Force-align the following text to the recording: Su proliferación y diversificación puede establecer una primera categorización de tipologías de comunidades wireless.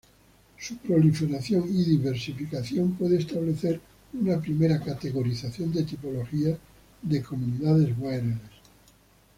Su 0.59 0.77
proliferación 0.77 1.69
y 1.69 1.83
diversificación 1.85 2.93
puede 2.95 3.19
establecer 3.19 3.79
una 4.19 4.41
primera 4.41 4.81
categorización 4.83 5.71
de 5.71 5.83
tipologías 5.83 6.57
de 7.03 7.21
comunidades 7.21 7.93
wireless. 7.99 8.41